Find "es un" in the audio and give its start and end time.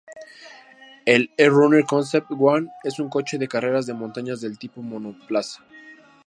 2.83-3.07